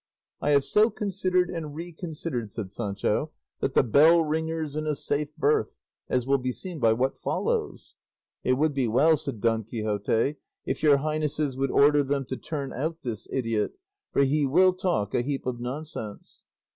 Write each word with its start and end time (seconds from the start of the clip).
"I 0.41 0.49
have 0.49 0.63
so 0.65 0.89
considered 0.89 1.51
and 1.51 1.75
reconsidered," 1.75 2.51
said 2.51 2.71
Sancho, 2.71 3.29
"that 3.59 3.75
the 3.75 3.83
bell 3.83 4.23
ringer's 4.23 4.75
in 4.75 4.87
a 4.87 4.95
safe 4.95 5.27
berth; 5.37 5.75
as 6.09 6.25
will 6.25 6.39
be 6.39 6.51
seen 6.51 6.79
by 6.79 6.91
what 6.93 7.19
follows." 7.19 7.93
"It 8.43 8.53
would 8.53 8.73
be 8.73 8.87
well," 8.87 9.15
said 9.15 9.39
Don 9.41 9.63
Quixote, 9.63 10.37
"if 10.65 10.81
your 10.81 10.97
highnesses 10.97 11.55
would 11.55 11.69
order 11.69 12.01
them 12.01 12.25
to 12.29 12.35
turn 12.37 12.73
out 12.73 13.03
this 13.03 13.27
idiot, 13.31 13.73
for 14.11 14.23
he 14.23 14.43
will 14.47 14.73
talk 14.73 15.13
a 15.13 15.21
heap 15.21 15.45
of 15.45 15.59
nonsense." 15.59 16.45